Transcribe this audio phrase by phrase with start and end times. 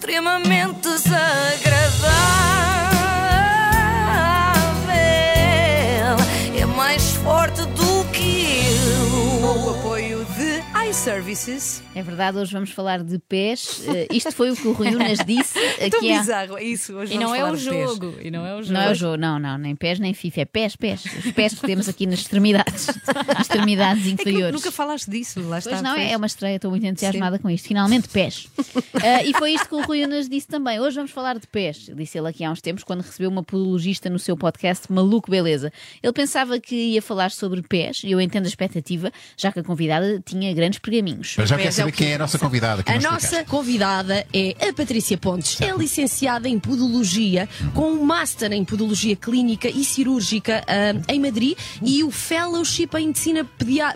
[0.00, 2.59] extremamente desagradável.
[11.00, 11.82] De iServices.
[11.94, 13.82] É verdade, hoje vamos falar de pés.
[13.88, 15.54] Eh, isto foi o que o Rui Unas disse
[15.90, 16.18] Tão aqui há.
[16.20, 16.94] bizarro, é isso.
[16.94, 17.90] Hoje E não vamos é falar o de pés.
[17.90, 18.14] jogo.
[18.22, 18.72] E não é o jogo.
[18.74, 21.04] Não é o jogo, não, não, nem pés nem FIFA, é pés, pés.
[21.04, 24.54] Os pés que temos aqui nas extremidades, nas extremidades É que inferiores.
[24.54, 25.70] nunca falaste disso, lá está.
[25.70, 26.10] Pois não, pois.
[26.10, 27.66] é uma estreia, estou muito entusiasmada com isto.
[27.68, 28.46] Finalmente pés.
[29.02, 30.80] Ah, e foi isto que o Rui Unas disse também.
[30.80, 31.90] Hoje vamos falar de pés.
[31.94, 35.72] Disse ele aqui há uns tempos, quando recebeu uma podologista no seu podcast Maluco Beleza.
[36.02, 39.64] Ele pensava que ia falar sobre pés, e eu entendo a expectativa, já que a
[39.64, 41.34] convidada tinha grandes pergaminhos.
[41.38, 42.82] Mas já Pés quero é saber que quem é a nossa convidada.
[42.82, 43.44] que A nossa explicaste.
[43.50, 45.60] convidada é a Patrícia Pontes.
[45.60, 51.56] É licenciada em Podologia, com um Master em Podologia Clínica e Cirúrgica ah, em Madrid
[51.82, 53.44] e o Fellowship em Medicina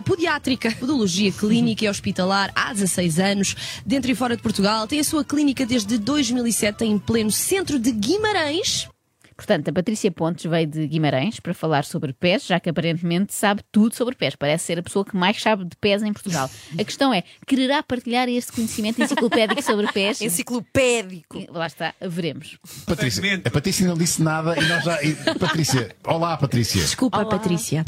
[0.05, 0.71] Pediátrica.
[0.73, 4.87] Podologia Clínica e Hospitalar há 16 anos, dentro e fora de Portugal.
[4.87, 8.89] Tem a sua clínica desde 2007 em pleno centro de Guimarães.
[9.37, 13.63] Portanto, a Patrícia Pontes veio de Guimarães para falar sobre pés, já que aparentemente sabe
[13.73, 14.37] tudo sobre pés.
[14.37, 16.49] Parece ser a pessoa que mais sabe de pés em Portugal.
[16.79, 20.21] A questão é, quererá partilhar este conhecimento enciclopédico sobre pés?
[20.21, 21.45] Enciclopédico.
[21.51, 22.59] Lá está, veremos.
[22.87, 25.03] Patrícia, a Patrícia não disse nada e nós já.
[25.03, 26.81] e- Patrícia, olá Patrícia.
[26.83, 27.85] Desculpa, Patrícia.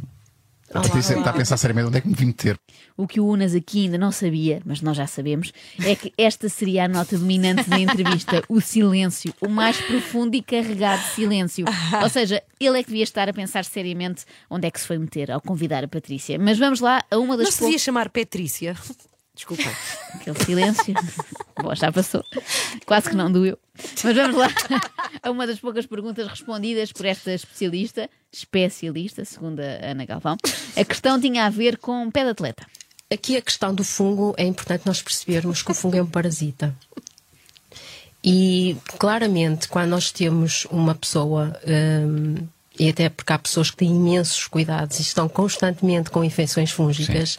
[0.75, 2.59] A Patrícia está a pensar seriamente onde é que me vim meter.
[2.97, 5.53] O que o Unas aqui ainda não sabia, mas nós já sabemos,
[5.85, 10.43] é que esta seria a nota dominante da entrevista, o silêncio, o mais profundo e
[10.43, 11.65] carregado silêncio.
[12.03, 14.99] Ou seja, ele é que devia estar a pensar seriamente onde é que se foi
[14.99, 16.39] meter ao convidar a Patrícia.
[16.39, 18.77] Mas vamos lá a uma Não das se devia chamar Patrícia.
[19.37, 19.71] Desculpa.
[20.15, 20.95] Aquele silêncio.
[21.63, 22.25] Bom, já passou.
[22.87, 23.59] Quase que não doeu.
[24.03, 24.49] Mas vamos lá
[25.23, 30.39] a uma das poucas perguntas respondidas por esta especialista, especialista, segundo a Ana Galvão.
[30.75, 32.67] A questão tinha a ver com pé de atleta.
[33.13, 36.75] Aqui a questão do fungo é importante nós percebermos que o fungo é um parasita.
[38.25, 42.49] E claramente, quando nós temos uma pessoa, hum,
[42.79, 47.39] e até porque há pessoas que têm imensos cuidados e estão constantemente com infecções fúngicas,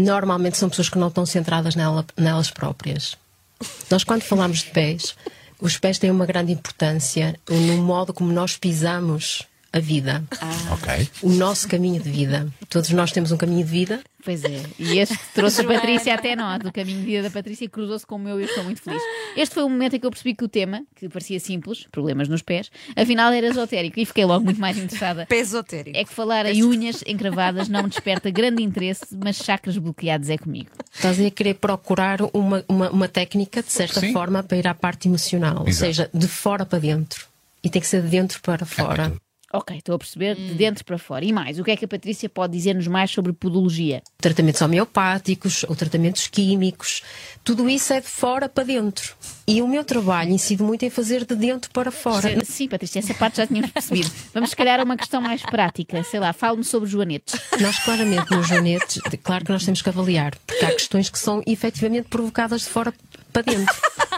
[0.00, 3.16] normalmente são pessoas que não estão centradas nela- nelas próprias.
[3.90, 5.14] Nós, quando falamos de pés,
[5.60, 9.42] os pés têm uma grande importância no modo como nós pisamos
[9.76, 10.24] a vida,
[10.70, 11.08] Ok.
[11.22, 12.48] o nosso caminho de vida.
[12.68, 16.34] Todos nós temos um caminho de vida Pois é, e este trouxe a Patrícia até
[16.34, 18.82] nós, do caminho de vida da Patrícia, cruzou-se com o meu e eu estou muito
[18.82, 19.00] feliz.
[19.36, 22.28] Este foi o momento em que eu percebi que o tema, que parecia simples, problemas
[22.28, 25.26] nos pés, afinal era esotérico e fiquei logo muito mais interessada.
[25.26, 25.96] Pé esotérico.
[25.96, 30.36] É que falar em unhas encravadas não me desperta grande interesse, mas chakras bloqueados é
[30.36, 30.70] comigo.
[30.92, 34.12] Estás a querer procurar uma, uma, uma técnica, de certa Sim.
[34.12, 35.60] forma, para ir à parte emocional.
[35.60, 35.86] Ou Exato.
[35.86, 37.26] seja, de fora para dentro.
[37.62, 39.12] E tem que ser de dentro para fora.
[39.52, 41.24] Ok, estou a perceber, de dentro para fora.
[41.24, 44.02] E mais, o que é que a Patrícia pode dizer-nos mais sobre podologia?
[44.18, 47.02] Tratamentos homeopáticos ou tratamentos químicos.
[47.44, 49.14] Tudo isso é de fora para dentro.
[49.46, 52.44] E o meu trabalho incide muito em fazer de dentro para fora.
[52.44, 54.10] Sim, Patrícia, essa parte já tínhamos percebido.
[54.34, 56.02] Vamos, se calhar, a uma questão mais prática.
[56.02, 57.40] Sei lá, fale-me sobre joanetes.
[57.60, 61.40] Nós, claramente, nos joanetes, claro que nós temos que avaliar, porque há questões que são
[61.46, 62.92] efetivamente provocadas de fora
[63.32, 63.74] para dentro.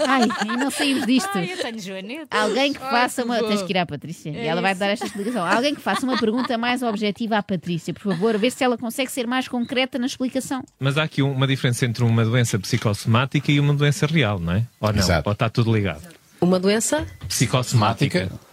[0.07, 1.31] Ai, e não saímos disto.
[1.35, 2.27] Ai, eu tenho joanete.
[2.31, 3.39] Alguém que faça uma.
[3.43, 5.45] Tens que ir à Patrícia e ela vai dar esta explicação.
[5.47, 8.77] Alguém que faça uma pergunta mais objetiva à Patrícia, por favor, a ver se ela
[8.77, 10.63] consegue ser mais concreta na explicação.
[10.79, 14.65] Mas há aqui uma diferença entre uma doença psicossomática e uma doença real, não é?
[14.81, 14.99] Ou não?
[14.99, 15.29] Exato.
[15.29, 16.03] Ou está tudo ligado?
[16.41, 18.29] Uma doença, Psicossomática.
[18.29, 18.49] Somática.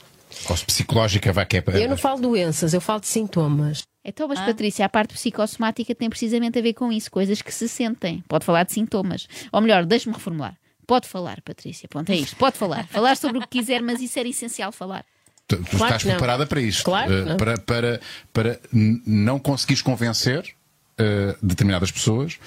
[0.50, 1.80] Ou psicológica, vai que é para.
[1.80, 3.84] eu não falo de doenças, eu falo de sintomas.
[4.04, 7.68] Então, mas Patrícia, a parte psicossomática tem precisamente a ver com isso, coisas que se
[7.68, 8.24] sentem.
[8.28, 9.28] Pode falar de sintomas.
[9.52, 10.56] Ou melhor, deixe-me reformular.
[10.88, 11.88] Pode falar, Patrícia.
[11.90, 12.36] Ponto, é isto.
[12.36, 12.88] Pode falar.
[12.88, 15.04] Falar sobre o que quiser, mas isso era essencial falar.
[15.48, 16.12] Tu, tu Claro estás não.
[16.12, 16.84] preparada para isto.
[16.84, 17.38] Claro não.
[17.38, 18.02] para, para,
[18.34, 20.56] para não conseguires convencer
[20.98, 22.38] eh, determinadas pessoas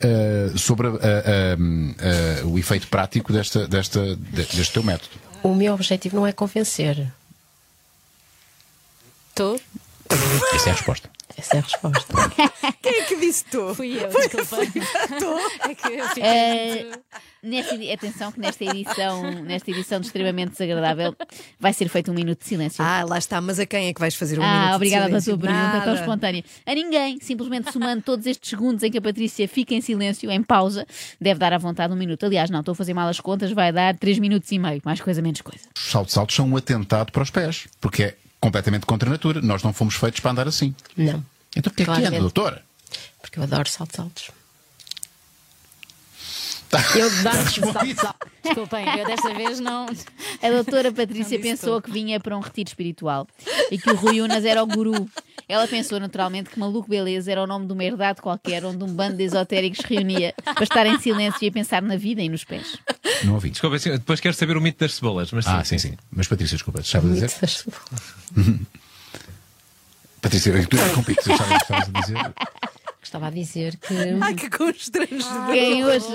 [0.00, 5.10] eh, sobre a- a- a- a- o efeito prático desta, desta, de- deste teu método.
[5.42, 7.12] O meu objetivo não é convencer.
[9.30, 9.60] Estou?
[10.54, 11.10] Essa é a resposta.
[11.36, 12.14] Essa é a resposta.
[12.82, 13.72] Quem é que disse tu?
[13.74, 14.56] Fui eu, desculpa.
[14.62, 17.00] é que eu fiquei muito-
[17.42, 21.16] nesta, atenção que nesta edição, nesta edição de extremamente desagradável,
[21.58, 22.82] vai ser feito um minuto de silêncio.
[22.84, 25.06] Ah, lá está, mas a quem é que vais fazer um Ah, minuto de obrigada
[25.06, 25.46] pela silêncio?
[25.46, 26.44] tua pergunta tão espontânea.
[26.66, 30.42] A ninguém, simplesmente somando todos estes segundos em que a Patrícia fica em silêncio, em
[30.42, 30.86] pausa,
[31.20, 32.24] deve dar à vontade um minuto.
[32.26, 35.00] Aliás, não, estou a fazer mal as contas, vai dar três minutos e meio, mais
[35.00, 35.64] coisa, menos coisa.
[35.76, 39.40] Os saltos altos são um atentado para os pés, porque é completamente contra a natura.
[39.40, 40.74] Nós não fomos feitos para andar assim.
[40.96, 41.24] Não,
[41.56, 42.20] Então porquê é que anda, Claramente.
[42.20, 42.62] doutora?
[43.20, 44.30] porque eu adoro saltos altos.
[46.96, 47.58] Eu saltos
[48.04, 48.28] altos.
[48.44, 49.86] Desculpem, eu desta vez não.
[50.42, 51.84] A doutora Patrícia pensou tudo.
[51.84, 53.26] que vinha para um retiro espiritual
[53.70, 55.08] e que o Rui Unas era o guru.
[55.48, 58.92] Ela pensou naturalmente que Maluco Beleza era o nome de uma herdade qualquer onde um
[58.92, 62.28] bando de esotéricos se reunia para estar em silêncio e a pensar na vida e
[62.28, 62.76] nos pés.
[63.24, 63.48] Não ouvi.
[63.50, 65.32] Desculpa, depois quero saber o mito das cebolas.
[65.32, 65.96] Mas Ah, sim, sim.
[66.10, 67.30] Mas Patrícia, desculpa, estava a dizer?
[70.20, 72.34] Patrícia, tu interrompi, tu estavas estavas a dizer.
[73.08, 73.94] Estava a dizer que.
[74.20, 75.50] Ai, que constrangedor.
[75.50, 76.06] Quem hoje,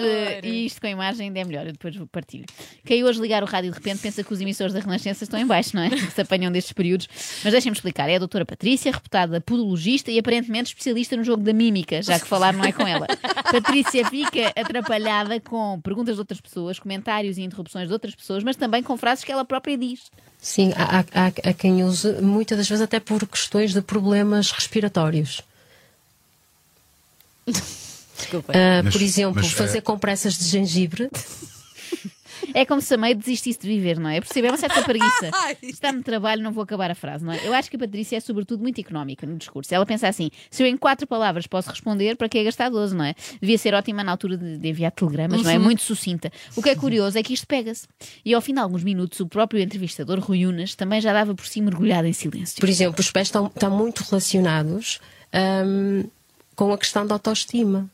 [0.44, 2.46] e isto com a imagem ainda é melhor, eu depois partilho.
[2.86, 5.46] Quem hoje ligar o rádio de repente pensa que os emissores da Renascença estão em
[5.46, 5.90] baixo, não é?
[5.90, 7.08] Que se apanham destes períodos.
[7.44, 8.10] Mas deixem-me explicar.
[8.10, 12.28] É a doutora Patrícia, reputada podologista e aparentemente especialista no jogo da mímica, já que
[12.28, 13.08] falar não é com ela.
[13.52, 18.56] Patrícia fica atrapalhada com perguntas de outras pessoas, comentários e interrupções de outras pessoas, mas
[18.56, 20.12] também com frases que ela própria diz.
[20.38, 25.42] Sim, há, há, há quem use, muitas das vezes até por questões de problemas respiratórios.
[27.46, 28.54] Desculpa.
[28.56, 31.10] Ah, Mas- por exemplo, mas, fazer eh, compressas de gengibre.
[32.54, 34.20] É como se a meio desistisse de viver, não é?
[34.20, 34.48] Percebe?
[34.48, 35.32] É uma certa preguiça.
[35.64, 37.48] Está-me trabalho, não vou acabar a frase, não é?
[37.48, 39.74] Eu acho que a Patrícia é, sobretudo, muito económica no discurso.
[39.74, 42.96] Ela pensa assim: se eu em quatro palavras posso responder, para que é gastar 12,
[42.96, 43.16] não é?
[43.42, 45.58] Devia ser ótima na altura de, de enviar telegramas, não é?
[45.58, 46.32] Muito sucinta.
[46.56, 47.88] O que é curioso é que isto pega-se.
[48.26, 51.46] E ao fim de alguns minutos, o próprio entrevistador Rui Unas também já dava por
[51.48, 52.60] si mergulhado em silêncio.
[52.60, 55.00] Por exemplo, os pés estão, estão muito relacionados
[55.32, 56.04] ahm,
[56.56, 57.90] com a questão da autoestima.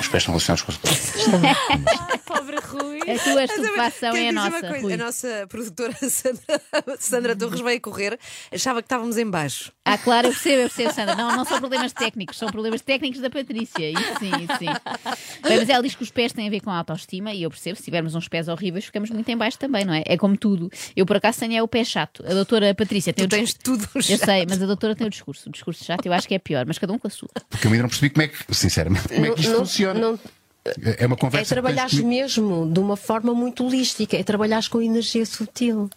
[0.00, 0.78] Os pés estão relacionados com as
[2.26, 2.98] Pobre Rui.
[3.02, 4.92] A tua estupefação é a nossa, coisa, Rui.
[4.92, 8.18] A nossa produtora Sandra, Sandra Torres veio correr,
[8.52, 9.72] achava que estávamos em baixo.
[9.84, 11.14] Ah, claro, eu percebo, eu percebo, Sandra.
[11.14, 13.90] Não, não são problemas técnicos, são problemas técnicos da Patrícia.
[13.90, 14.66] Isso sim, isso sim.
[15.42, 17.50] Bem, mas ela diz que os pés têm a ver com a autoestima e eu
[17.50, 20.02] percebo, se tivermos uns pés horríveis, ficamos muito em baixo também, não é?
[20.06, 20.70] É como tudo.
[20.96, 22.24] Eu, por acaso, tenho é o pé chato.
[22.26, 24.24] A doutora Patrícia tem Tu o tens tudo Eu chato.
[24.24, 25.48] sei, mas a doutora tem o discurso.
[25.48, 27.28] O discurso chato eu acho que é pior, mas cada um com a sua.
[27.50, 30.00] Porque eu ainda não percebi como é que, sinceramente, como é que isto Não- funciona.
[30.00, 30.18] não-
[30.98, 31.44] é uma É conversa.
[31.44, 32.08] que trabalhar comigo.
[32.08, 35.90] mesmo de uma forma muito holística, é trabalhar com energia sutil.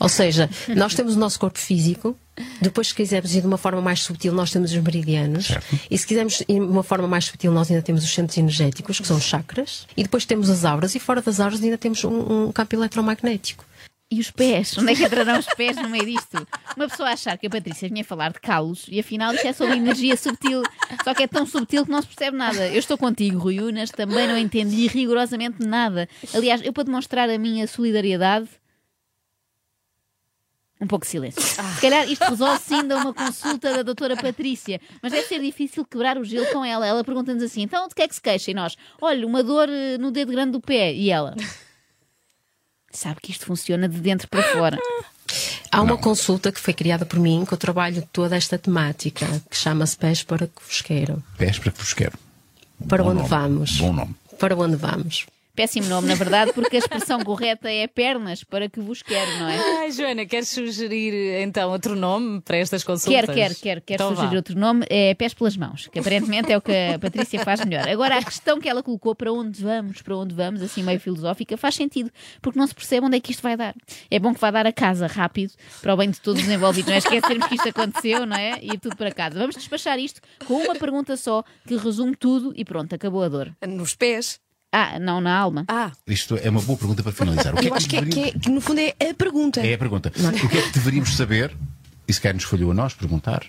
[0.00, 2.16] Ou seja, nós temos o nosso corpo físico,
[2.60, 5.78] depois, se quisermos ir de uma forma mais sutil, nós temos os meridianos, Certo.
[5.90, 8.98] e se quisermos ir de uma forma mais sutil, nós ainda temos os centros energéticos,
[8.98, 12.02] que são os chakras, e depois temos as auras, e fora das auras ainda temos
[12.02, 13.64] um, um campo eletromagnético.
[14.12, 14.76] E os pés?
[14.76, 16.44] Onde é que entrarão os pés no meio disto?
[16.76, 19.52] Uma pessoa a achar que a Patrícia vinha falar de calos e afinal isto é
[19.52, 20.64] sobre energia subtil.
[21.04, 22.66] Só que é tão subtil que não se percebe nada.
[22.68, 26.08] Eu estou contigo, Rui Unas, também não entendi rigorosamente nada.
[26.34, 28.48] Aliás, eu para demonstrar a minha solidariedade.
[30.80, 31.40] Um pouco de silêncio.
[31.40, 36.18] Se calhar isto resolve-se ainda uma consulta da doutora Patrícia, mas deve ser difícil quebrar
[36.18, 36.84] o gelo com ela.
[36.84, 38.50] Ela pergunta-nos assim: então de que é que se queixa?
[38.50, 40.92] E nós: olha, uma dor eh, no dedo grande do pé.
[40.92, 41.36] E ela:
[42.90, 44.78] sabe que isto funciona de dentro para fora.
[45.70, 49.56] Há uma consulta que foi criada por mim, que eu trabalho toda esta temática, que
[49.56, 51.22] chama-se Pés para que vos quero.
[51.38, 52.18] Pés para que vos quero.
[52.88, 53.28] Para Bom onde nome.
[53.28, 53.76] vamos?
[53.76, 54.14] Bom nome.
[54.38, 55.26] Para onde vamos?
[55.54, 59.48] Péssimo nome, na verdade, porque a expressão correta é pernas para que vos quero, não
[59.48, 59.78] é?
[59.80, 63.26] Ai, Joana, queres sugerir então outro nome para estas consultas?
[63.26, 64.36] Quer, quer, quer, quer Então sugerir vá.
[64.36, 67.88] outro nome, é pés pelas mãos, que aparentemente é o que a Patrícia faz melhor.
[67.88, 71.56] Agora, a questão que ela colocou, para onde vamos, para onde vamos, assim meio filosófica,
[71.56, 72.10] faz sentido,
[72.40, 73.74] porque não se percebe onde é que isto vai dar.
[74.10, 76.88] É bom que vá dar a casa rápido, para o bem de todos os envolvidos,
[76.88, 78.58] não é esquecermos que isto aconteceu, não é?
[78.62, 79.38] E tudo para casa.
[79.38, 83.52] Vamos despachar isto com uma pergunta só, que resume tudo e pronto, acabou a dor.
[83.66, 84.40] Nos pés.
[84.72, 85.64] Ah, não na alma.
[85.66, 87.52] Ah, Isto é uma boa pergunta para finalizar.
[87.54, 89.60] O que Eu acho que, é, deveríamos- que é- que no fundo é a pergunta.
[89.60, 90.12] É a pergunta.
[90.44, 91.56] O que é que deveríamos saber,
[92.06, 93.42] e se calhar nos falhou a nós perguntar,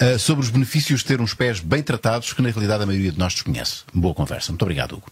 [0.00, 3.12] ah, sobre os benefícios de ter uns pés bem tratados que na realidade a maioria
[3.12, 3.82] de nós desconhece?
[3.94, 4.50] Boa conversa.
[4.50, 5.06] Muito obrigado, Hugo.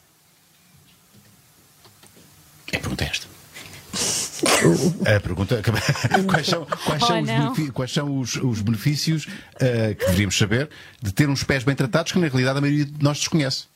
[2.72, 3.26] É a pergunta é esta.
[5.16, 5.62] A pergunta.
[6.26, 7.70] Quais são, quais são, Oh, os, não.
[7.72, 9.26] quais são os, os benefícios
[9.56, 10.68] ah, que deveríamos saber
[11.00, 13.66] de ter uns pés bem tratados que na realidade a maioria de nós desconhece?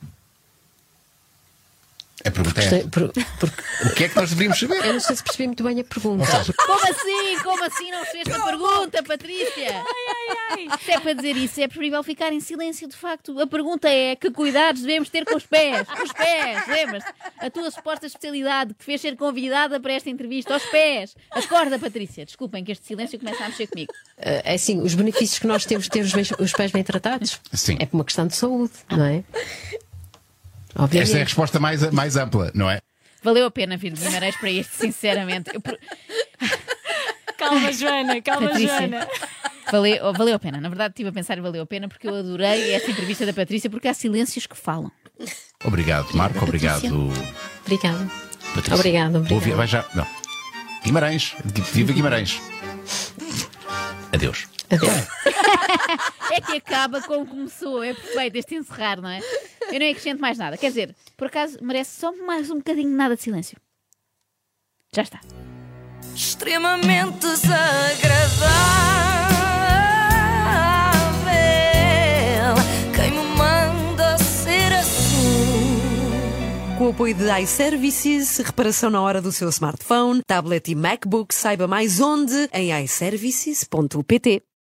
[2.24, 2.88] A pergunta é esta.
[2.88, 4.84] Por- porque O que é que nós deveríamos saber?
[4.86, 6.26] eu não sei se percebi muito bem a pergunta.
[6.66, 7.38] Como assim?
[7.44, 9.84] Como assim não fez a pergunta, Patrícia?
[10.82, 13.38] Se é para dizer isso, é preferível ficar em silêncio, de facto.
[13.40, 15.86] A pergunta é: que cuidados devemos ter com os pés?
[16.02, 17.12] Os pés, lembras-te?
[17.38, 21.14] A tua suposta especialidade que te fez ser convidada para esta entrevista, aos pés.
[21.30, 22.24] Acorda, Patrícia.
[22.24, 23.92] Desculpem que este silêncio começa a mexer comigo.
[24.16, 26.00] É assim, os benefícios que nós temos de ter
[26.40, 27.76] os, pés bem tratados Sim.
[27.78, 29.22] é por uma questão de saúde, não é?
[30.78, 31.08] Obviamente.
[31.08, 32.80] Essa é a resposta mais, mais ampla, não é?
[33.22, 35.50] Valeu a pena vir de Guimarães para este, sinceramente.
[35.52, 35.60] Eu
[37.36, 38.78] Calma, Joana, calma, Patrícia.
[38.78, 39.08] Joana.
[39.70, 40.60] Valeu, valeu a pena.
[40.60, 43.32] Na verdade, estive a pensar e valeu a pena porque eu adorei esta entrevista da
[43.32, 44.90] Patrícia porque há silêncios que falam.
[45.64, 46.42] Obrigado, Marco.
[46.44, 46.84] Obrigado,
[47.64, 48.10] Obrigada.
[48.54, 48.70] Patrícia.
[48.70, 49.20] Vi- obrigada.
[49.56, 49.84] Vai já.
[49.94, 50.06] Não.
[50.84, 51.34] Guimarães.
[51.72, 52.40] Viva Guimarães.
[54.12, 54.46] Adeus.
[54.70, 54.92] Adeus.
[56.32, 59.20] É que acaba como começou, é perfeito este encerrar, não é?
[59.72, 60.56] Eu não acrescento mais nada.
[60.56, 63.58] Quer dizer, por acaso merece só mais um bocadinho nada de silêncio.
[64.94, 65.20] Já está.
[66.14, 68.46] Extremamente desagradável.
[72.94, 75.78] Quem me manda ser assim?
[76.78, 81.66] Com o apoio de iServices, reparação na hora do seu smartphone, tablet e MacBook, saiba
[81.66, 84.42] mais onde em iServices.pt.